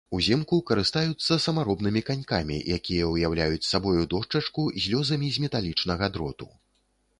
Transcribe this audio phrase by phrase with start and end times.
[0.17, 6.53] Узімку карыстаюцца самаробнымі канькамі, якія ўяўляюць сабою дошчачку з лёзамі з металічнага дроту.